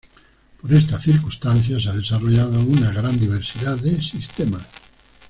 Por 0.59 0.73
esta 0.73 0.99
circunstancia 0.99 1.79
se 1.79 1.87
ha 1.89 1.93
desarrollado 1.93 2.59
una 2.59 2.89
gran 2.91 3.15
diversidad 3.19 3.77
de 3.77 4.01
sistemas. 4.01 4.65